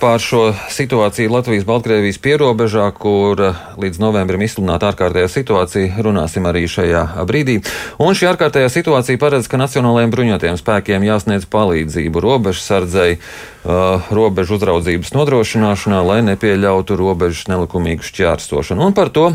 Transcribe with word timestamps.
Par 0.00 0.16
šo 0.16 0.54
situāciju 0.72 1.28
Latvijas-Baltkrievijas 1.28 2.16
pierobežā, 2.24 2.86
kur 2.96 3.36
eh, 3.44 3.58
līdz 3.76 3.98
novembrim 4.00 4.40
izsludināta 4.40 4.88
ārkārtējā 4.94 5.28
situācija, 5.28 6.00
runāsim 6.00 6.48
arī 6.48 6.62
šajā 6.72 7.02
brīdī. 7.28 7.58
Un 8.00 8.16
šī 8.16 8.30
ārkārtējā 8.30 8.70
situācija 8.72 9.20
paredz, 9.20 9.44
ka 9.44 9.60
Nacionālajiem 9.60 10.14
bruņotajiem 10.14 10.56
spēkiem 10.56 11.04
jāsniedz 11.04 11.44
palīdzību 11.52 12.24
robežsardzei, 12.24 13.18
uh, 13.20 14.08
robežu 14.08 14.56
uzraudzības 14.56 15.12
nodrošināšanā, 15.18 16.00
lai 16.08 16.22
nepieļautu 16.32 16.96
robežas 16.96 17.50
nelikumīgu 17.52 18.08
šķērsošanu. 18.08 18.88
Un 18.88 18.96
par 18.96 19.12
to 19.12 19.34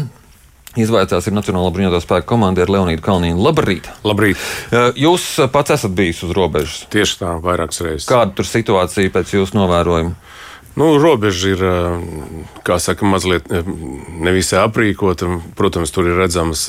Izvaicās 0.75 1.29
ir 1.29 1.35
Nacionāla 1.37 1.69
bruņoto 1.71 2.01
spēku 2.03 2.33
komandieris 2.33 2.73
Leonīda 2.73 3.03
Kalniņa. 3.05 3.37
Labrīt! 3.39 3.85
Labrīt! 4.03 4.41
Jūs 4.99 5.27
pats 5.53 5.77
esat 5.77 5.93
bijis 5.95 6.19
uz 6.27 6.33
robežas. 6.35 6.81
Tieši 6.91 7.21
tā, 7.21 7.35
vairākas 7.39 7.79
reizes. 7.85 8.09
Kāda 8.09 8.35
tur 8.35 8.49
situācija 8.49 9.13
pēc 9.13 9.37
jūsu 9.37 9.55
novērojuma? 9.55 10.17
Nu, 10.75 10.89
robeža 10.99 11.51
ir, 11.53 11.61
kā 12.67 12.75
saka, 12.83 13.07
mazliet 13.07 13.47
nevisai 13.47 14.59
aprīkota. 14.65 15.29
Protams, 15.55 15.93
tur 15.95 16.09
ir 16.09 16.19
redzamas 16.19 16.65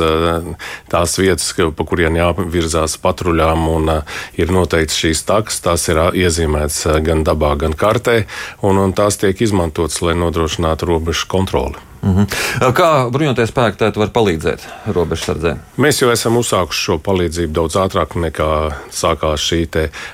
tās 0.92 1.16
vietas, 1.18 1.48
pa 1.56 1.86
kurien 1.88 2.14
jāvirzās 2.14 2.95
patruļām, 3.02 3.66
un 3.72 3.90
ir 4.38 4.54
noteikti 4.54 5.00
šīs 5.00 5.24
takas. 5.26 5.58
Tās 5.64 5.88
ir 5.90 5.98
iezīmētas 6.22 7.02
gan 7.06 7.26
dabā, 7.26 7.56
gan 7.58 7.74
kartē, 7.74 8.22
un, 8.62 8.78
un 8.78 8.95
tās 8.95 9.18
tiek 9.18 9.42
izmantotas, 9.42 9.98
lai 10.06 10.14
nodrošinātu 10.23 10.86
robežu 10.86 11.26
kontroli. 11.32 11.82
-hmm. 12.06 12.73
Kā 12.77 12.91
bruņoties 13.10 13.51
spēki 13.51 13.77
tad 13.78 13.96
var 13.96 14.09
palīdzēt 14.15 14.60
robežsardzē? 14.95 15.56
Mēs 15.77 16.02
jau 16.02 16.10
esam 16.10 16.37
uzsākuši 16.37 16.82
šo 16.87 16.98
palīdzību 16.98 17.52
daudz 17.52 17.77
ātrāk 17.77 18.15
nekā 18.16 18.51
sākās 18.91 19.41
šī 19.41 19.66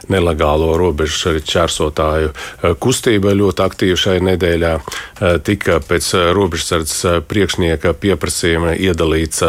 nelegālo 0.08 0.76
robežu 0.78 1.38
čērsotāju 1.44 2.32
kustība. 2.80 3.34
Ļoti 3.36 3.62
aktīva 3.62 3.96
šai 3.96 4.18
nedēļā 4.24 4.72
tika 5.44 5.80
pēc 5.84 6.08
robežsardzes 6.32 7.24
priekšnieka 7.28 7.92
pieprasījuma 7.92 8.74
iedalīts 8.74 9.42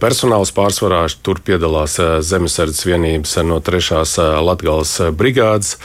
personāls 0.00 0.52
pārsvarā. 0.52 1.06
Tur 1.22 1.40
piedalās 1.44 1.96
zemesardzes 2.20 2.86
vienības 2.86 3.36
no 3.46 3.60
3. 3.64 4.04
Latgales 4.44 4.96
brigādes. 5.16 5.76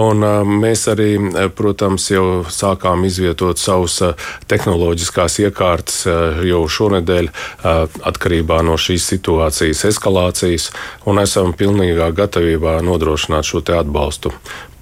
Un 0.00 0.24
mēs 0.62 0.86
arī, 0.88 1.10
protams, 1.56 2.08
jau 2.10 2.44
sākām 2.48 3.04
izvietot 3.04 3.58
savus 3.60 4.00
tehnoloģiskās 4.48 5.41
iekārtas 5.46 6.02
eh, 6.06 6.42
jau 6.50 6.62
šonadēļ 6.70 7.28
eh, 7.28 8.00
atkarībā 8.10 8.60
no 8.66 8.78
šīs 8.80 9.06
situācijas 9.14 9.84
eskalācijas, 9.92 10.70
un 11.06 11.22
esam 11.22 11.54
pilnīgā 11.58 12.10
gatavībā 12.16 12.80
nodrošināt 12.86 13.48
šo 13.48 13.64
atbalstu. 13.78 14.32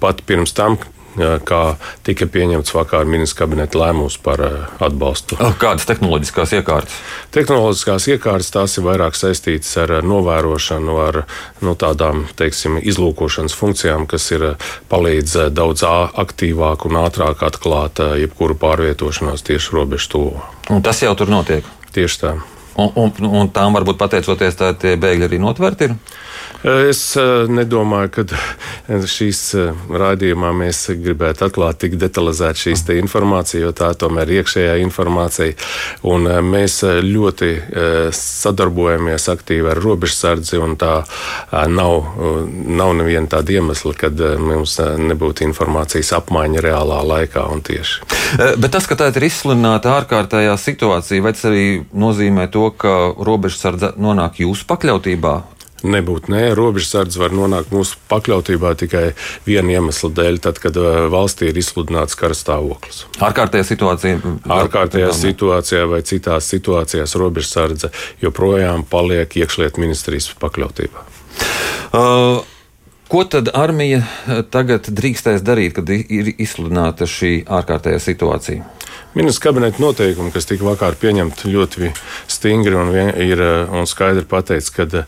Pat 0.01 0.23
pirms 0.25 0.55
tam, 0.57 0.79
kā 1.17 1.61
tika 2.07 2.27
pieņemts 2.31 2.73
vakar 2.75 3.07
ministra 3.09 3.43
kabineta 3.43 3.79
lēmums 3.81 4.17
par 4.23 4.43
atbalstu. 4.79 5.37
Kādas 5.61 5.87
tehnoloģiskās 5.89 6.55
iekārtas? 6.59 6.95
Tehnoloģiskās 7.35 8.07
iekārtas 8.13 8.51
tās 8.53 8.77
ir 8.77 8.87
vairāk 8.87 9.17
saistītas 9.19 9.73
ar 9.83 9.97
novērošanu, 10.05 10.97
ar 11.03 11.21
nu, 11.61 11.75
tādām 11.75 12.25
teiksim, 12.39 12.79
izlūkošanas 12.79 13.55
funkcijām, 13.57 14.07
kas 14.11 14.29
ir 14.35 14.47
palīdz 14.91 15.51
daudz 15.55 15.83
aktīvāk 15.85 16.87
un 16.87 17.01
ātrāk 17.03 17.43
atklāt 17.47 18.03
jebkuru 18.21 18.57
pārvietošanos 18.61 19.45
tieši 19.47 19.77
robežu. 19.77 20.25
Un 20.71 20.81
tas 20.83 21.01
jau 21.03 21.13
tur 21.17 21.29
notiek. 21.31 21.67
Tieši 21.91 22.19
tā. 22.21 22.31
Un, 22.79 22.91
un, 22.95 23.11
un 23.27 23.49
tām 23.51 23.75
varbūt 23.75 23.99
pateicoties, 23.99 24.55
tā 24.59 24.71
tie 24.79 24.95
bēgļi 24.99 25.27
arī 25.27 25.39
notverti 25.43 25.89
ir. 25.89 25.95
Es 26.61 27.15
eh, 27.17 27.49
nedomāju, 27.49 28.09
ka 28.13 28.99
šīs 29.09 29.39
eh, 29.57 29.85
raidījumā 29.97 30.51
mēs 30.53 30.83
gribētu 30.93 31.47
atklāt 31.47 31.79
tik 31.81 31.95
detalizēt 31.97 32.59
šīs 32.61 32.83
informāciju, 32.99 33.63
jo 33.65 33.71
tā 33.73 33.89
tomēr 33.97 34.29
ir 34.29 34.43
iekšējā 34.43 34.75
informācija. 34.83 35.55
Un 36.05 36.27
eh, 36.29 36.37
mēs 36.45 36.83
ļoti 36.85 37.49
sadarbojamies 38.13 39.25
aktīvi 39.33 39.71
ar 39.73 39.81
robežsardzi, 39.81 40.59
un 40.61 40.75
tā 40.79 41.01
nav, 41.71 41.95
nav 42.51 42.93
neviena 42.97 43.29
tāda 43.31 43.55
iemesla, 43.57 43.93
kad 43.97 44.21
mums 44.41 44.77
nebūtu 44.79 45.45
informācijas 45.47 46.13
apmaiņa 46.19 46.63
reālā 46.65 46.99
laikā 47.07 47.45
un 47.53 47.63
tieši. 47.65 48.05
Bet 48.61 48.69
tas, 48.75 48.87
ka 48.89 48.97
tā 48.99 49.09
ir 49.11 49.27
izsludināta 49.27 49.95
ārkārtējā 49.97 50.53
situācija, 50.61 51.23
vai 51.25 51.33
tas 51.35 51.47
arī 51.49 51.65
nozīmē 51.89 52.47
to, 52.53 52.69
ka 52.77 53.15
robežsardze 53.17 53.95
nonāk 54.01 54.43
jūsu 54.43 54.67
pakļautībā? 54.69 55.35
Nebūt 55.81 56.29
nē, 56.29 56.43
robežsardze 56.57 57.19
var 57.21 57.33
nonākt 57.33 57.73
mūsu 57.73 57.97
pakļautībā 58.11 58.73
tikai 58.77 59.03
viena 59.47 59.77
iemesla 59.77 60.11
dēļ, 60.17 60.39
tad, 60.45 60.61
kad 60.61 60.77
uh, 60.77 61.07
valstī 61.13 61.49
ir 61.49 61.57
izsludināts 61.61 62.17
kara 62.19 62.37
stāvoklis. 62.37 63.05
Ārkārtējā 63.23 63.65
situācijā. 63.71 64.21
Ārkārtējā 64.45 65.09
situācijā 65.17 65.87
vai 65.89 66.03
citās 66.05 66.51
situācijās 66.53 67.17
robežsardze 67.17 67.91
joprojām 68.21 68.85
paliek 68.89 69.37
iekšlietu 69.41 69.81
ministrijas 69.81 70.29
pakļautībā. 70.41 71.07
Uh, 71.91 72.43
Ko 73.11 73.23
tad 73.23 73.49
armija 73.53 73.97
uh, 73.99 74.37
tagad 74.47 74.87
drīkstēs 74.87 75.41
darīt, 75.43 75.73
kad 75.75 75.89
ir 75.91 76.29
izsludināta 76.31 77.03
šī 77.11 77.33
ārkārtējā 77.59 77.99
situācija? 78.05 78.69
Ministrs 79.13 79.39
kabineta 79.43 79.81
noteikumi, 79.83 80.31
kas 80.31 80.45
tika 80.47 80.63
vakar 80.63 80.95
pieņemti 80.95 81.49
ļoti 81.51 81.89
stingri 82.31 82.77
un, 82.79 82.93
vien, 82.95 83.09
ir, 83.19 83.41
eh, 83.43 83.73
un 83.75 83.83
skaidri 83.83 84.23
pateicis, 84.23 84.71
ka 84.71 84.85
uh, 84.87 85.01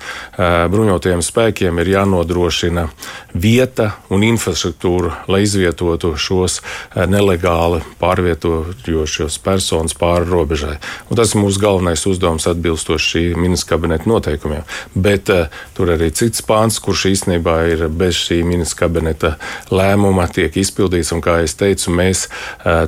bruņotajiem 0.67 1.21
spēkiem 1.23 1.79
ir 1.79 1.91
jānodrošina 1.93 2.89
vieta 3.31 3.93
un 4.11 4.25
infrastruktūra, 4.27 5.23
lai 5.31 5.45
izvietotu 5.45 6.11
šos 6.19 6.59
uh, 6.59 7.05
nelegāli 7.07 7.79
pārvietojošos 8.03 9.39
personas 9.39 9.95
pāri 9.95 10.27
robežai. 10.27 10.75
Un 11.07 11.21
tas 11.21 11.31
ir 11.31 11.39
mūsu 11.39 11.63
galvenais 11.63 12.03
uzdevums 12.03 12.49
atbilstoši 12.51 13.07
šī 13.13 13.23
ministra 13.39 13.77
kabineta 13.77 14.11
noteikumiem. 14.11 14.67
Bet 14.99 15.31
uh, 15.31 15.47
tur 15.79 15.95
arī 15.95 16.11
cits 16.11 16.43
pāns, 16.43 16.81
kurš 16.83 17.07
īstenībā 17.13 17.55
ir 17.71 17.87
bez 17.97 18.19
šī 18.19 18.41
ministra 18.47 18.83
kabineta 18.83 19.33
lēmuma, 19.73 20.27
tiek 20.33 20.55
izpildīts. 20.59 21.13
Un, 21.15 21.23
kā 21.23 21.39
jau 21.41 21.51
teicu, 21.63 21.93
mēs 21.93 22.25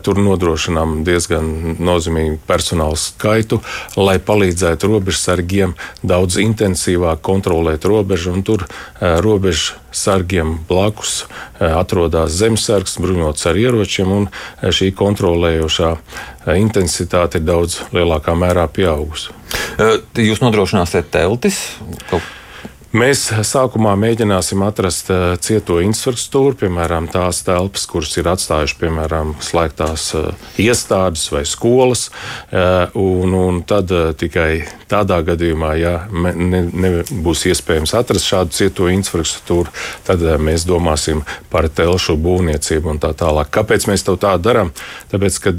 tur 0.06 0.20
nodrošinām 0.22 1.02
diezgan 1.08 1.78
nozīmīgu 1.80 2.40
personāla 2.48 2.98
skaitu, 3.00 3.62
lai 4.00 4.18
palīdzētu 4.20 4.92
robežsargiem 4.92 5.76
daudz 6.04 6.40
intensīvāk 6.42 7.24
kontrolēt 7.26 7.86
robežu. 7.90 8.36
Tur 8.46 8.66
uh, 8.66 9.16
robežsargiem 9.24 10.60
blakus 10.68 11.26
atrodas 11.60 12.36
zemesargs, 12.36 12.98
bruņots 13.02 13.48
ar 13.50 13.60
ieročiem, 13.60 14.12
un 14.12 14.28
šī 14.62 14.92
kontrolējošā 14.98 15.92
intensitāte 16.60 17.40
ir 17.40 17.48
daudz 17.48 17.80
lielākā 17.96 18.36
mērā 18.38 18.68
pieaugusi. 18.72 19.34
Jūs 20.20 20.44
nodrošināsiet 20.44 21.12
teltis? 21.14 21.62
Kaut 22.10 22.26
Mēs 22.96 23.26
sākumā 23.44 23.92
mēģināsim 24.00 24.62
atrast 24.64 25.10
uh, 25.12 25.34
cieto 25.44 25.82
infrastruktūru, 25.84 26.56
piemēram, 26.62 27.10
tās 27.12 27.42
telpas, 27.44 27.84
kuras 27.92 28.14
ir 28.16 28.30
atstājuši 28.32 28.78
piemēram 28.80 29.34
slēgtās 29.44 30.06
uh, 30.16 30.30
iestādes 30.62 31.26
vai 31.34 31.42
skolas. 31.50 32.06
Uh, 32.56 32.96
un, 32.96 33.36
un 33.36 33.58
tad 33.68 33.92
tikai 34.16 34.64
tādā 34.88 35.18
gadījumā, 35.28 35.74
ja 35.82 35.94
nebūs 36.08 37.44
ne, 37.44 37.52
iespējams 37.52 37.96
atrast 38.00 38.30
šādu 38.30 38.56
cieto 38.56 38.88
infrastruktūru, 38.94 39.74
tad 40.08 40.24
mēs 40.40 40.64
domāsim 40.70 41.26
par 41.52 41.68
telšu 41.68 42.16
būvniecību 42.22 42.94
un 42.94 43.04
tā 43.04 43.12
tālāk. 43.18 43.52
Kāpēc 43.60 43.90
mēs 43.92 44.08
to 44.08 44.16
tā 44.22 44.38
darām? 44.40 44.72
Tāpēc, 45.12 45.42
ka 45.44 45.56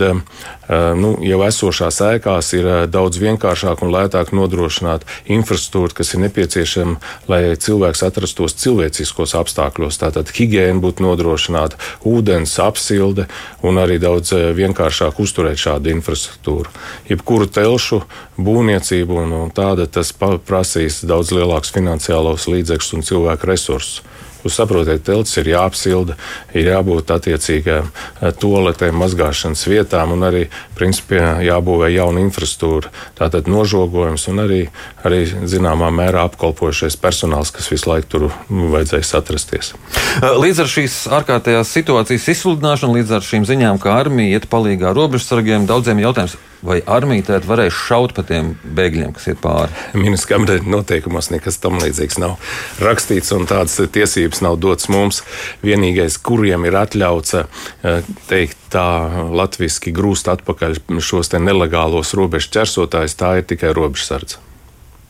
nu, 0.97 1.13
jau 1.27 1.43
esošās 1.47 2.01
ēkās 2.15 2.53
ir 2.57 2.71
daudz 2.91 3.21
vienkāršāk 3.23 3.85
un 3.85 3.93
lētāk 3.93 4.33
nodrošināt 4.37 5.05
infrastruktūru, 5.37 5.99
kas 6.01 6.15
ir 6.15 6.25
nepieciešama 6.25 7.26
lai 7.31 7.57
cilvēks 7.59 8.05
atrastos 8.07 8.57
cilvēciskos 8.61 9.35
apstākļos. 9.39 10.01
Tātad 10.03 10.31
higiēna 10.35 10.81
būtu 10.83 11.05
nodrošināta, 11.05 11.79
ūdens, 12.07 12.57
apsilde 12.63 13.29
un 13.67 13.81
arī 13.83 13.99
daudz 14.03 14.35
eh, 14.37 14.51
vienkāršāk 14.57 15.21
uzturēt 15.23 15.61
šādu 15.61 15.93
infrastruktūru. 15.97 16.73
Jebkuru 17.11 17.49
telšu 17.51 18.03
būvniecību 18.39 19.23
un, 19.25 19.39
un 19.45 19.55
tāda 19.55 19.89
tas 19.91 20.13
prasīs 20.17 21.03
daudz 21.07 21.33
lielākus 21.35 21.75
finansiālos 21.75 22.49
līdzekļus 22.53 22.95
un 22.97 23.07
cilvēku 23.07 23.53
resursus. 23.53 24.03
Jūs 24.47 24.61
saprotat, 24.61 25.03
telts 25.03 25.35
ir 25.41 25.49
jāapsilda, 25.51 26.15
ir 26.55 26.69
jābūt 26.71 27.11
attiecīgām 27.11 27.89
eh, 27.91 28.31
toaletēm, 28.39 28.95
mazgāšanas 29.03 29.65
vietām 29.67 30.15
un 30.15 30.23
arī, 30.29 30.45
principā, 30.79 31.41
jābūvē 31.43 31.91
jauna 31.91 32.23
infrastruktūra. 32.23 32.93
Tātad 33.19 33.51
nožogojums 33.51 34.29
un 34.31 34.45
arī, 34.45 34.61
arī 35.07 35.25
zināmā 35.51 35.91
mērā 35.95 36.29
apkalpojušais 36.31 36.99
personāls, 37.03 37.51
kas 37.55 37.73
visu 37.73 37.91
laiku 37.91 38.13
tur 38.13 38.29
vajadzēs 38.51 39.15
atrasties. 39.19 39.75
Eh, 39.75 40.31
līdz 40.45 40.63
ar 40.63 40.71
šīs 40.77 41.01
ārkārtējās 41.19 41.75
situācijas 41.81 42.31
izsludināšanu, 42.37 43.01
līdz 43.01 43.17
ar 43.19 43.27
šīm 43.27 43.49
ziņām, 43.51 43.83
ka 43.83 43.99
armija 43.99 44.39
iet 44.39 44.47
palīgā 44.53 44.95
robežsargiem, 44.95 45.67
daudziem 45.67 46.07
jautājums 46.07 46.39
vai 46.65 46.79
armija 46.87 47.41
varēs 47.47 47.75
šaut 47.75 48.15
pa 48.17 48.25
tiem 48.27 48.55
bēgļiem, 48.77 49.13
kas 49.17 49.29
ir 49.33 49.39
pāri? 49.43 49.73
Ministrs 49.99 50.31
kabineta 50.31 50.69
noteikumos 50.71 51.31
nekas 51.35 51.61
tam 51.63 51.81
līdzīgs 51.83 52.19
nav 52.23 52.37
rakstīts, 52.83 53.33
un 53.37 53.49
tādas 53.51 53.79
tiesības 53.93 54.43
nav 54.45 54.59
dotas 54.63 54.91
mums. 54.93 55.23
Vienīgais, 55.65 56.19
kuriem 56.23 56.67
ir 56.69 56.79
atļauts 56.81 57.39
eh, 57.41 58.11
teikt 58.31 58.59
tā 58.73 58.89
latviski 59.33 59.95
grūst 59.97 60.31
atpakaļ 60.33 60.81
šos 61.01 61.33
nelegālos 61.37 62.15
robežu 62.17 62.53
ķersotājus, 62.57 63.19
tā 63.19 63.39
ir 63.41 63.49
tikai 63.49 63.73
robežsardze. 63.77 64.43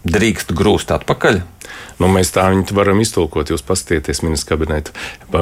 Drīkst 0.07 0.53
grūst 0.55 0.93
atpakaļ? 0.95 1.41
Nu, 1.99 2.09
mēs 2.13 2.31
tā 2.35 2.45
viņu 2.53 2.77
varam 2.77 3.01
iztulkot. 3.03 3.51
Jūs 3.51 3.65
paskatieties 3.67 4.23
ministra 4.23 4.55
kabineta 4.55 4.95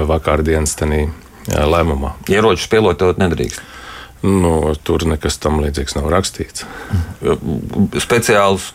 vakardienas 0.08 0.76
lēmumā. 1.52 2.14
Ieročus 2.32 2.70
pielietot 2.72 3.20
nedrīkst. 3.20 3.60
Nu, 4.24 4.72
tur 4.80 5.04
nekas 5.04 5.36
tam 5.42 5.60
līdzīgs 5.60 5.98
nav 5.98 6.08
rakstīts. 6.12 6.64
Speciāls 8.00 8.70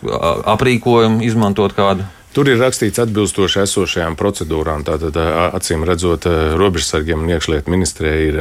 aprīkojumu 0.54 1.24
izmantot 1.26 1.74
kādu. 1.74 2.06
Tur 2.30 2.46
ir 2.46 2.60
rakstīts 2.62 3.00
atbilstoši 3.02 3.64
esošajām 3.64 4.14
procedūrām. 4.14 4.84
Tātad, 4.86 5.16
acīm 5.50 5.82
redzot, 5.88 6.28
robežsargiem 6.60 7.24
un 7.24 7.32
iekšlietu 7.34 7.72
ministrijai 7.74 8.28
ir 8.28 8.38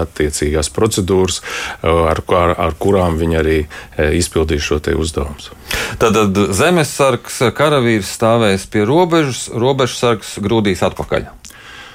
attiecīgās 0.00 0.72
procedūras, 0.74 1.38
ar, 1.86 2.24
ar, 2.26 2.54
ar 2.66 2.74
kurām 2.82 3.20
viņi 3.20 3.38
arī 3.38 3.58
izpildīs 4.18 4.66
šo 4.66 4.80
uzdevumu. 4.98 5.54
Tātad 6.02 6.34
zemesargs 6.58 7.38
karavīrs 7.54 8.10
stāvēs 8.18 8.66
pie 8.66 8.82
robežas, 8.88 9.46
robežsargs 9.54 10.40
grūdīs 10.42 10.82
atpakaļ. 10.90 11.30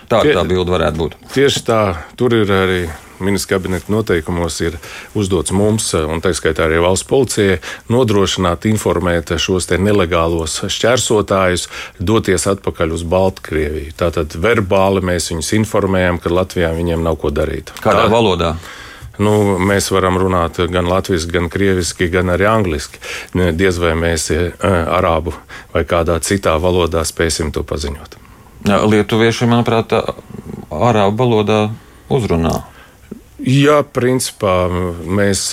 Tā 0.07 0.21
Tie, 0.21 0.35
tā 0.37 0.45
bilde 0.47 0.71
varētu 0.71 1.01
būt. 1.01 1.19
Tieši 1.33 1.65
tā, 1.67 1.81
tur 2.15 2.37
ir 2.37 2.51
arī 2.53 2.85
ministra 3.19 3.55
kabineta 3.55 3.91
noteikumos 3.93 4.59
ir 4.65 4.77
uzdots 5.17 5.53
mums, 5.55 5.91
un 5.95 6.23
tā 6.23 6.33
skaitā 6.35 6.65
arī 6.67 6.81
valsts 6.83 7.07
policijai, 7.09 7.59
nodrošināt, 7.91 8.67
informēt 8.69 9.35
šos 9.41 9.69
nelegālos 9.75 10.61
šķērsotājus, 10.71 11.67
doties 11.99 12.47
atpakaļ 12.51 12.95
uz 12.95 13.05
Baltkrieviju. 13.09 13.93
Tātad 13.99 14.37
verbāli 14.41 15.03
mēs 15.05 15.31
viņus 15.31 15.53
informējam, 15.59 16.19
ka 16.23 16.33
Latvijā 16.33 16.73
viņiem 16.75 17.05
nav 17.05 17.19
ko 17.21 17.31
darīt. 17.33 17.73
Kādā 17.83 18.07
tā, 18.07 18.11
valodā? 18.13 18.55
Nu, 19.21 19.55
mēs 19.63 19.87
varam 19.95 20.17
runāt 20.19 20.59
gan 20.71 20.89
latviešu, 20.91 21.29
gan 21.31 21.47
krieviski, 21.51 22.09
gan 22.11 22.33
arī 22.33 22.49
angliski. 22.51 22.99
Diez 23.55 23.79
vai 23.79 23.93
mēs 23.99 24.27
e, 24.35 24.41
arābu 24.59 25.33
vai 25.73 25.85
kādā 25.87 26.17
citā 26.19 26.57
valodā 26.59 27.05
spēsim 27.07 27.53
to 27.55 27.63
paziņot. 27.63 28.19
Lietuvieši, 28.65 29.47
manuprāt, 29.47 29.93
arābu 30.73 31.21
valodā 31.21 31.59
uzrunā. 32.11 32.63
Jā, 33.35 33.81
principā 33.83 34.69
mēs 34.71 35.49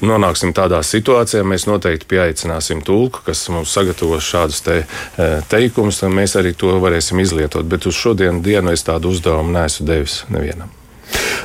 nonāksim 0.00 0.54
tādā 0.56 0.78
situācijā, 0.86 1.42
mēs 1.44 1.66
noteikti 1.68 2.08
pieaicināsim 2.08 2.80
tulku, 2.86 3.20
kas 3.26 3.44
mums 3.52 3.74
sagatavos 3.76 4.24
šādus 4.24 4.62
te, 4.64 4.78
teikumus, 5.52 6.00
un 6.06 6.16
mēs 6.16 6.38
arī 6.40 6.54
to 6.56 6.72
varēsim 6.80 7.20
izlietot. 7.20 7.68
Bet 7.68 7.84
uz 7.90 7.98
šodienas 8.00 8.40
dienu 8.46 8.72
es 8.72 8.86
tādu 8.86 9.12
uzdevumu 9.12 9.52
neesmu 9.52 9.86
devis 9.90 10.22
nevienam. 10.32 10.72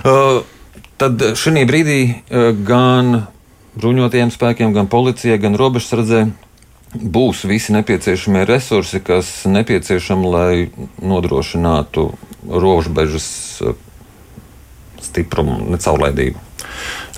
Uh, 0.08 0.46
tad 0.96 1.34
šī 1.36 1.68
brīdī 1.68 2.00
gan 2.64 3.28
bruņotajiem 3.78 4.32
spēkiem, 4.34 4.74
gan 4.76 4.88
policijai, 4.92 5.40
gan 5.42 5.58
robežsardzē 5.60 6.26
būs 6.96 7.44
visi 7.48 7.76
nepieciešamie 7.76 8.46
resursi, 8.48 9.02
kas 9.04 9.30
nepieciešami, 9.50 10.32
lai 10.32 10.54
nodrošinātu 11.04 12.08
robežas 12.48 13.28
eh, 13.62 13.76
stiprumu, 15.06 15.60
necaurlaidību. 15.74 16.48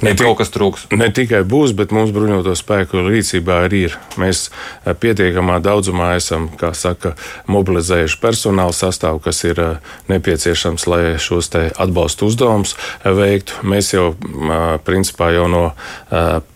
Ne 0.05 0.13
kaut 0.15 0.37
kas 0.39 0.51
trūks. 0.53 0.85
Ne 0.95 1.09
tikai 1.11 1.41
būs, 1.47 1.73
bet 1.75 1.91
mums 1.95 2.13
bruņoto 2.15 2.53
spēku 2.55 3.03
rīcībā 3.03 3.57
arī 3.65 3.81
ir. 3.89 3.97
Mēs 4.21 4.45
eh, 4.47 4.93
pietiekamā 4.95 5.59
daudzumā 5.63 6.13
esam, 6.15 6.47
kā 6.59 6.71
saka, 6.77 7.15
mobilizējuši 7.51 8.19
personāla 8.21 8.75
sastāvu, 8.75 9.19
kas 9.25 9.43
ir 9.47 9.59
eh, 9.63 9.91
nepieciešams, 10.11 10.87
lai 10.87 11.01
šos 11.19 11.51
atbalstu 11.57 12.29
uzdevumus 12.29 12.75
veiktu. 13.03 13.59
Mēs 13.67 13.91
jau, 13.95 14.13
principā, 14.85 15.31
jau 15.33 15.47
no 15.51 15.63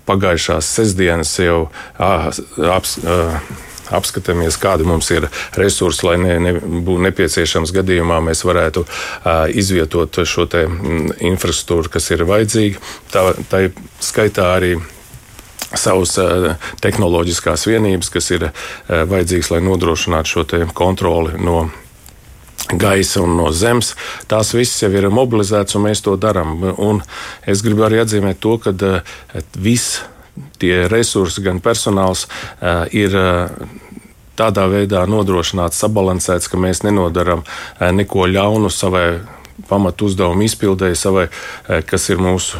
pagājušās 0.07 0.69
sestdienas 0.77 1.31
jau 1.41 1.67
aps, 1.97 2.99
apskatāmies, 3.97 4.57
kādi 4.61 4.87
mums 4.87 5.09
ir 5.13 5.27
resursi, 5.59 6.05
lai 6.07 6.17
ne, 6.21 6.37
ne, 6.41 6.55
būtu 6.59 7.05
nepieciešams 7.07 7.73
gadījumā 7.75 8.19
mēs 8.29 8.43
varētu 8.47 8.85
uh, 8.85 9.45
izvietot 9.53 10.23
šo 10.27 10.47
te, 10.49 10.65
infrastruktūru, 11.23 11.93
kas 11.93 12.11
ir 12.13 12.25
vajadzīga. 12.29 12.81
Tā, 13.13 13.29
tā 13.51 13.63
skaitā 14.03 14.49
arī 14.57 14.75
savas 15.73 16.17
uh, 16.21 16.53
tehnoloģiskās 16.83 17.67
vienības, 17.69 18.11
kas 18.13 18.31
ir 18.35 18.49
uh, 18.49 18.53
vajadzīgas, 19.09 19.53
lai 19.55 19.63
nodrošinātu 19.65 20.35
šo 20.35 20.65
kontroli 20.73 21.39
no 21.41 21.69
gaisa 22.79 23.21
un 23.23 23.35
no 23.37 23.49
zemes. 23.51 23.93
Tās 24.31 24.53
visas 24.55 24.85
jau 24.85 24.91
ir 24.93 25.09
mobilizētas, 25.13 25.75
un 25.77 25.87
mēs 25.87 26.03
to 26.05 26.15
darām. 26.17 26.55
Un 26.77 27.01
es 27.49 27.63
gribu 27.65 27.85
arī 27.87 28.01
atzīmēt 28.03 28.41
to, 28.43 28.57
ka 28.61 28.73
uh, 28.73 29.15
viss 29.57 30.01
tie 30.61 30.87
resursi, 30.91 31.43
gan 31.45 31.61
personāls 31.63 32.27
uh, 32.27 32.85
ir. 32.91 33.17
Uh, 33.17 33.79
Tādā 34.33 34.63
veidā 34.65 35.03
nodrošināts, 35.05 35.77
sabalansēts, 35.77 36.47
ka 36.49 36.57
mēs 36.57 36.79
nenodaram 36.81 37.43
uh, 37.45 37.91
neko 37.93 38.25
ļaunu 38.25 38.71
savai 38.73 39.19
pamatu 39.69 40.07
uzdevumu 40.09 40.41
izpildēji, 40.47 40.97
savai, 40.97 41.27
kas 41.85 42.07
ir 42.09 42.17
mūsu 42.17 42.57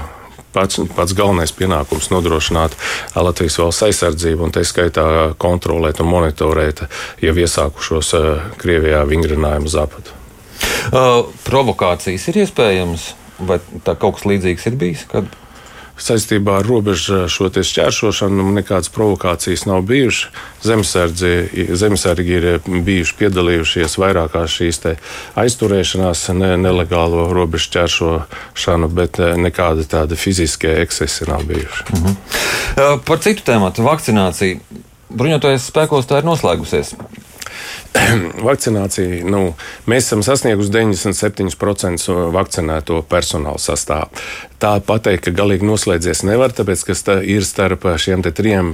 pats, 0.53 0.79
pats 0.95 1.15
galvenais 1.17 1.53
pienākums 1.57 2.09
nodrošināt 2.13 2.77
Latvijas 3.15 3.57
valsts 3.61 3.87
aizsardzību 3.89 4.47
un 4.47 4.53
tā 4.53 4.63
skaitā 4.67 5.05
kontrolēt 5.41 6.01
un 6.03 6.11
monitorēt 6.13 6.85
jau 7.23 7.35
iesākušos 7.45 8.13
Krievijā 8.61 9.03
vingrinājumu 9.09 9.71
zapatu. 9.71 10.13
Uh, 10.93 11.25
provokācijas 11.47 12.27
ir 12.29 12.43
iespējamas, 12.43 13.13
vai 13.41 13.59
tā 13.85 13.95
kaut 13.99 14.19
kas 14.19 14.27
līdzīgs 14.29 14.67
ir 14.69 14.77
bijis? 14.79 15.07
Kad 15.09 15.31
saistībā 16.03 16.59
ar 16.59 16.67
robežu 16.67 17.23
šo 17.31 17.49
šķēršošanu 17.53 18.45
nekādas 18.57 18.91
provokācijas 18.93 19.65
nav 19.69 19.81
bijušas. 19.87 20.31
Zemesargi 20.63 22.37
ir 22.37 22.47
bijuši 22.65 23.17
piedalījušies 23.19 23.97
vairākās 23.99 24.57
šīs 24.59 24.81
aizturēšanās, 25.39 26.25
ne, 26.37 26.53
nelegālo 26.61 27.27
robežu 27.33 27.69
šķēršošanu, 27.69 28.89
bet 28.95 29.19
eh, 29.19 29.35
nekāda 29.39 29.85
tāda 29.89 30.19
fiziskie 30.19 30.75
ekscesi 30.83 31.29
nav 31.29 31.45
bijuši. 31.49 31.83
-huh. 31.93 32.99
Par 33.05 33.19
citu 33.19 33.43
tēmu- 33.45 33.71
vakcināciju. 33.91 34.59
Bruņoties 35.13 35.69
spēkos 35.69 36.07
tā 36.09 36.17
ir 36.17 36.25
noslēgusies. 36.25 36.95
Vakcinācija, 38.49 39.21
nu, 39.29 39.53
mēs 39.89 40.07
esam 40.07 40.23
sasnieguši 40.25 40.71
97% 40.73 42.15
vakcinēto 42.33 43.01
personāla 43.09 43.61
sastāvu. 43.61 44.09
Tā 44.61 44.73
pateikt, 44.85 45.27
ka 45.27 45.35
galīgi 45.35 45.67
noslēdzies 45.67 46.23
nevar, 46.25 46.53
tāpēc, 46.55 46.85
ka 46.87 47.17
ir 47.27 47.45
starp 47.45 47.85
šiem 47.99 48.23
trim 48.25 48.73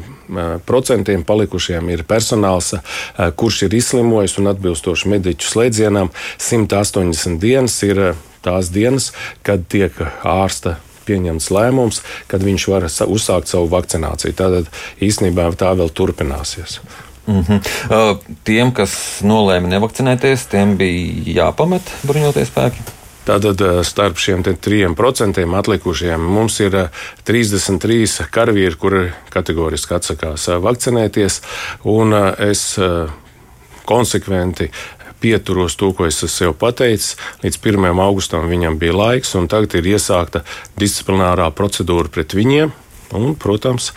procentiem 0.69 1.25
palikušiem 1.27 1.89
ir 1.91 2.05
personāls, 2.07 2.75
kurš 3.17 3.63
ir 3.67 3.79
izslimojis 3.79 4.37
un 4.39 4.53
atbilstoši 4.53 5.15
mediķu 5.15 5.49
slēdzienam 5.49 6.13
180 6.37 7.41
dienas 7.41 7.79
ir 7.87 8.03
tās 8.45 8.71
dienas, 8.71 9.11
kad 9.43 9.65
tiek 9.71 9.97
ārsta 10.23 10.77
pieņemts 11.09 11.49
lēmums, 11.53 12.03
kad 12.29 12.45
viņš 12.45 12.69
var 12.69 12.87
uzsākt 12.87 13.51
savu 13.51 13.69
vakcināciju. 13.73 14.37
Tātad 14.37 14.69
īstenībā 15.03 15.49
tā 15.59 15.73
vēl 15.79 15.89
turpināsies. 15.89 16.79
Mm 17.29 17.43
-hmm. 17.45 17.59
uh, 17.93 18.17
tiem, 18.43 18.71
kas 18.73 19.21
nolēma 19.21 19.69
nevakcinēties, 19.69 20.47
tiem 20.49 20.77
bija 20.77 21.43
jāpamet 21.43 21.91
bruņoties 22.03 22.49
spēki. 22.49 22.85
Tātad 23.29 23.61
starp 23.85 24.17
šiem 24.17 24.41
trim 24.43 24.95
procentiem 24.95 25.53
atlikušiem 25.53 26.21
mums 26.21 26.59
ir 26.59 26.89
33 27.29 28.21
uh, 28.21 28.29
karavīri, 28.31 28.75
kuri 28.75 29.11
kategoriski 29.29 29.93
atsakās 29.93 30.47
vakcinēties. 30.47 31.41
Es 32.49 32.63
konsekventi 33.85 34.71
pieturos 35.19 35.75
to, 35.75 35.91
ko 35.93 36.07
es 36.07 36.41
jau 36.41 36.53
pateicis. 36.53 37.15
Līdz 37.43 37.59
1. 37.61 37.87
augustam 37.99 38.49
viņam 38.49 38.79
bija 38.79 38.95
laiks, 38.95 39.35
un 39.35 39.47
tagad 39.51 39.75
ir 39.79 39.93
iesākta 39.95 40.43
disciplinārā 40.79 41.49
procedūra 41.55 42.11
pret 42.13 42.35
viņiem. 42.37 42.71
Un, 43.17 43.33
protams, 43.39 43.91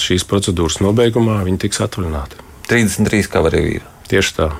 šīs 0.00 0.24
procedūras 0.28 0.80
nobeigumā 0.84 1.42
viņi 1.44 1.64
tiks 1.66 1.82
atvaļināti. 1.84 2.40
33 2.70 3.28
karavīri. 3.32 3.84
Tieši 4.08 4.36
tā. 4.38 4.50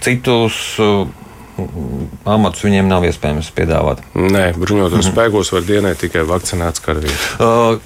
Citus 0.00 0.58
amatus 2.28 2.64
viņiem 2.64 2.88
nav 2.88 3.04
iespējams 3.08 3.50
piedāvāt. 3.56 4.02
Nē, 4.16 4.50
bruņotos 4.56 5.02
mhm. 5.04 5.12
spēkos 5.12 5.52
var 5.54 5.66
dienēt 5.66 6.00
tikai 6.04 6.24
vakcinēts 6.28 6.84
karavīrs. 6.84 7.26
Uh, 7.40 7.80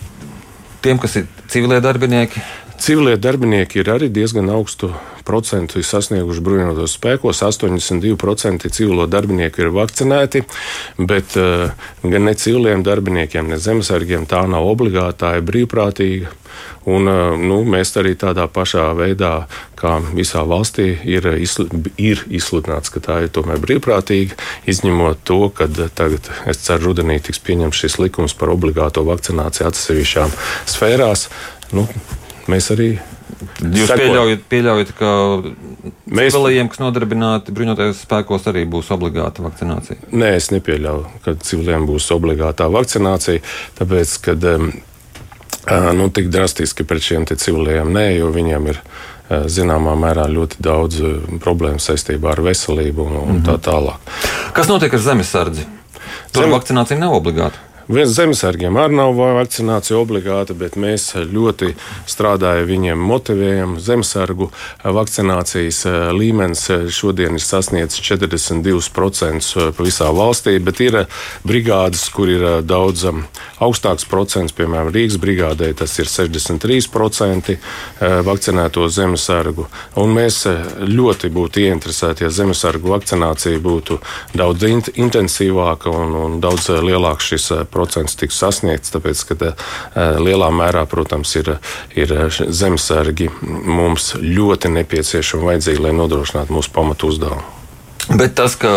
tiem, 0.85 1.01
kas 1.03 1.19
ir 1.21 1.27
civilie 1.51 1.81
darbinieki, 1.85 2.43
Civilie 2.85 3.17
darbinieki 3.17 3.79
ir 3.81 3.89
arī 3.89 4.11
diezgan 4.13 4.51
augstu 4.53 4.91
procentu 5.25 5.81
sasnieguši 5.81 6.43
bruņotos 6.45 6.99
spēkos. 6.99 7.39
82% 7.41 8.69
civilo 8.69 9.07
darbinieku 9.09 9.63
ir 9.63 9.71
vakcinēti, 9.73 10.43
bet 11.01 11.33
uh, 11.41 11.71
gan 12.03 12.27
ne 12.29 12.35
civiliem 12.37 12.83
darbiniekiem, 12.85 13.49
ne 13.49 13.57
zemesargiem 13.57 14.27
tā 14.29 14.43
nav 14.53 14.69
obligāta, 14.69 15.15
tā 15.23 15.31
ir 15.39 15.47
brīvprātīga. 15.49 16.33
Un, 16.93 17.09
uh, 17.09 17.39
nu, 17.41 17.63
mēs 17.65 17.95
arī 17.97 18.13
tādā 18.21 18.45
pašā 18.53 18.91
veidā, 18.99 19.33
kā 19.81 19.95
visā 20.11 20.43
valstī, 20.45 20.91
ir, 21.09 21.31
izsl 21.41 21.71
ir 21.97 22.21
izsludināts, 22.29 22.93
ka 22.93 23.01
tā 23.07 23.17
ir 23.25 23.33
tomēr 23.33 23.63
brīvprātīga, 23.65 24.37
izņemot 24.69 25.23
to, 25.25 25.39
ka 25.57 25.71
tagad, 25.73 26.29
es 26.53 26.61
ceru, 26.67 26.91
rudenī 26.91 27.17
tiks 27.25 27.41
pieņemts 27.49 27.81
šis 27.81 27.97
likums 28.03 28.37
par 28.37 28.53
obligāto 28.53 29.07
vakcināciju 29.09 29.71
atsevišķām 29.73 30.37
sfērās. 30.75 31.31
Nu, 31.73 31.89
mēs 32.53 32.71
arī 32.75 32.89
Jūs 33.61 33.89
Seko. 33.89 33.99
pieļaujat, 34.01 34.43
pieļaujat, 34.51 34.91
ka 34.99 35.11
mēs... 36.07 36.35
civiliem, 36.35 36.69
kas 36.71 36.81
nodarbināti 36.83 37.55
bruņotajos 37.55 38.03
spēkos, 38.05 38.47
arī 38.51 38.65
būs 38.71 38.91
obligāta 38.95 39.45
vakcinācija? 39.45 40.11
Nē, 40.15 40.35
es 40.39 40.51
nepieļauju, 40.55 41.23
ka 41.25 41.35
civiliem 41.43 41.87
būs 41.89 42.09
obligātā 42.15 42.69
vakcinācija, 42.73 43.43
tāpēc, 43.81 44.15
ka 44.25 44.37
nu, 45.97 46.09
tik 46.15 46.31
drastiski 46.33 46.87
pret 46.89 47.05
šiem 47.05 47.27
civiliem 47.33 47.93
nē, 47.95 48.07
jo 48.21 48.31
viņiem 48.35 48.71
ir 48.73 48.81
zināmā 49.49 49.95
mērā 49.99 50.27
ļoti 50.29 50.61
daudz 50.63 51.01
problēmu 51.43 51.81
saistībā 51.81 52.35
ar 52.35 52.43
veselību 52.45 53.07
un, 53.09 53.21
un 53.23 53.45
tā 53.45 53.57
mhm. 53.57 53.65
tālāk. 53.65 54.17
Kas 54.57 54.71
notiek 54.71 54.93
ar 54.93 55.05
zemesardzi? 55.05 55.69
Tur 56.35 56.45
Zem... 56.45 56.53
vakcinācija 56.53 57.01
nav 57.01 57.17
obligāta. 57.17 57.63
Viens 57.85 58.15
zemesargiem 58.17 58.79
arī 58.81 58.97
nav 58.97 59.19
vakcinācija 59.19 59.99
obligāta, 60.01 60.55
bet 60.57 60.79
mēs 60.81 61.11
ļoti 61.29 61.75
strādājam 62.09 62.65
viņiem, 62.71 63.03
motivējam. 63.11 63.75
Zemesargu 63.77 64.49
vakcinācijas 64.81 65.83
eh, 65.91 65.97
līmenis 66.17 66.63
eh, 66.73 66.87
šodien 66.89 67.37
ir 67.37 67.45
sasniedzis 67.45 68.01
42% 68.07 69.51
eh, 69.61 69.83
visā 69.85 70.09
valstī, 70.17 70.57
bet 70.65 70.81
ir 70.81 70.97
brigādes, 71.45 72.07
kur 72.15 72.33
ir 72.33 72.47
daudz 72.65 73.05
augstāks 73.61 74.09
procents, 74.09 74.57
piemēram, 74.57 74.89
Rīgas 74.95 75.21
brigādē 75.21 75.75
tas 75.77 75.99
ir 76.01 76.09
63% 76.09 77.59
vakcinēto 78.25 78.89
zemesargu. 78.89 79.69
Un 80.01 80.17
mēs 80.17 80.41
ļoti 80.89 81.29
būtu 81.37 81.67
ieinteresēti, 81.67 82.25
ja 82.25 82.33
zemesargu 82.33 82.95
vakcinācija 82.95 83.61
būtu 83.61 84.01
daudz 84.33 84.65
intensīvāka 84.97 85.93
un, 85.93 86.17
un 86.25 86.41
daudz 86.41 86.71
lielāks 86.81 87.33
šis 87.35 87.51
procents 87.53 87.74
tiks 88.21 88.39
sasniegts, 88.41 88.93
tāpēc, 88.95 89.25
ka 89.31 89.37
eh, 89.51 90.21
lielā 90.23 90.51
mērā, 90.55 90.87
protams, 90.91 91.35
ir, 91.41 91.57
ir 91.99 92.15
zemesargi 92.31 93.31
mums 93.43 94.15
ļoti 94.21 94.73
nepieciešami 94.79 95.43
un 95.43 95.53
vajadzīgi, 95.53 95.85
lai 95.85 95.93
nodrošinātu 95.99 96.55
mūsu 96.55 96.73
pamatu 96.75 97.13
uzdevumu. 97.13 97.45
Bet 98.05 98.35
tas, 98.37 98.53
ka 98.61 98.69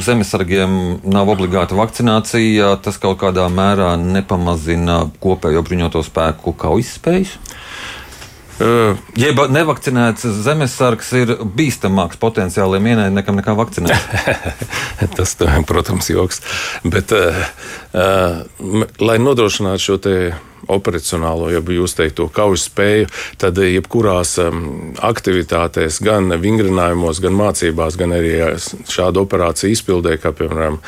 zemesargiem 0.00 1.02
nav 1.04 1.28
obligāta 1.28 1.76
vakcinācija, 1.76 2.72
tas 2.80 2.96
kaut 3.00 3.18
kādā 3.20 3.44
mērā 3.52 3.92
nepamazina 4.00 5.02
kopējo 5.20 5.60
bruņoto 5.66 6.00
spēku 6.06 6.54
kaujas 6.56 6.94
spējas? 6.96 7.34
Jeb 9.16 9.40
nevakcinēts 9.54 10.26
zemesargs 10.44 11.12
ir 11.16 11.32
bīstamāks 11.56 12.20
potenciāliem 12.20 12.90
ienaidniekam 12.92 13.38
nekā 13.40 13.54
vakcinēts. 13.56 14.04
Tas, 15.16 15.36
protams, 15.68 16.10
joks. 16.12 16.42
Bet, 16.84 17.14
uh, 17.16 18.44
lai 19.00 19.18
nodrošinātu 19.22 19.86
šo 19.86 19.98
operacionālo, 20.70 21.50
ja 21.52 21.60
jūs 21.60 21.96
teiktu, 21.98 22.28
kaujas 22.34 22.66
spēju, 22.70 23.08
tad 23.40 23.58
jebkurās 23.62 24.36
aktivitātēs, 25.10 26.00
gan 26.04 26.32
vingrinājumos, 26.40 27.20
gan 27.22 27.36
mācībās, 27.38 27.98
gan 28.00 28.14
arī 28.16 28.34
šādu 28.90 29.24
operāciju 29.24 29.74
izpildē, 29.74 30.16
kā 30.22 30.32
piemēram 30.36 30.80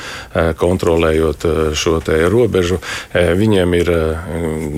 kontrolējot 0.59 1.49
šo 1.79 1.99
robežu, 2.33 2.81
viņiem 3.13 3.75
ir 3.79 3.91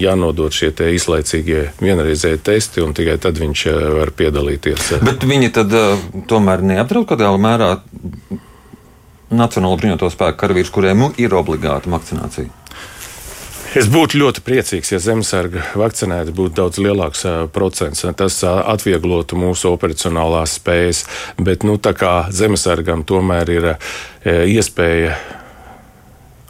jānodod 0.02 0.52
šie 0.52 0.72
izlaicīgie 0.94 1.70
vienreizēji 1.80 2.42
testi 2.44 2.82
un 2.84 2.92
tikai 2.96 3.16
tad 3.22 3.38
viņš 3.40 3.66
var 3.98 4.12
piedalīties. 4.16 4.96
Bet 5.04 5.24
viņi 5.28 5.52
tad 5.54 5.72
tomēr 6.30 6.64
neapdraud 6.74 7.08
kādā 7.12 7.30
mērā 7.38 7.76
Nacionālo 9.34 9.78
bruņoto 9.80 10.10
spēku 10.12 10.38
karavīrus, 10.44 10.70
kuriem 10.70 11.08
ir 11.18 11.32
obligāta 11.34 11.90
vakcinācija. 11.90 12.52
Es 13.74 13.88
būtu 13.90 14.20
ļoti 14.20 14.42
priecīgs, 14.46 14.92
ja 14.92 15.00
zemesarga 15.02 15.64
vakcinēti 15.74 16.34
būtu 16.36 16.54
daudz 16.60 16.78
lielāks 16.78 17.24
procents. 17.54 18.04
Tas 18.16 18.40
atvieglotu 18.46 19.38
mūsu 19.38 19.72
operacionālās 19.74 20.58
spējas, 20.60 21.04
bet 21.42 21.66
nu, 21.66 21.74
tā 21.82 21.90
kā 21.98 22.12
zemesargam 22.30 23.02
tomēr 23.06 23.50
ir 23.50 23.70
iespēja 24.24 25.16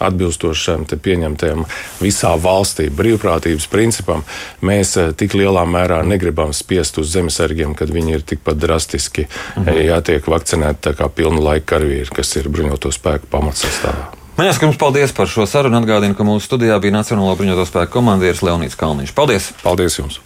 atbilstoši 0.05 0.65
šiem 0.67 0.85
pieņemtajam 1.01 1.63
visā 2.03 2.35
valstī 2.41 2.91
brīvprātības 2.93 3.69
principam, 3.73 4.25
mēs 4.61 4.97
tik 5.17 5.37
lielā 5.39 5.65
mērā 5.71 6.03
negribam 6.05 6.53
spiest 6.53 6.99
uz 7.01 7.15
zemesargiem, 7.15 7.77
kad 7.79 7.93
viņi 7.95 8.19
ir 8.19 8.27
tikpat 8.35 8.61
drastiski 8.61 9.25
mhm. 9.31 9.81
jātiek 9.89 10.29
vakcinēti 10.29 10.97
kā 10.99 11.09
pilna 11.09 11.41
laika 11.49 11.75
karavīri, 11.77 12.11
kas 12.21 12.37
ir 12.41 12.53
bruņoto 12.53 12.93
spēku 12.95 13.33
pamatsastāvā. 13.33 14.24
Man 14.35 14.49
jāsaka, 14.49 14.67
jums 14.67 14.79
paldies 14.81 15.13
par 15.15 15.29
šo 15.31 15.47
sarunu. 15.47 15.79
Atgādinu, 15.79 16.17
ka 16.19 16.27
mūsu 16.27 16.49
studijā 16.49 16.81
bija 16.83 16.97
Nacionālo 16.97 17.37
bruņoto 17.39 17.69
spēku 17.71 18.01
komandieris 18.01 18.43
Leonīds 18.43 18.79
Kalniņš. 18.81 19.15
Paldies! 19.15 19.53
Paldies 19.63 20.01
jums! 20.03 20.19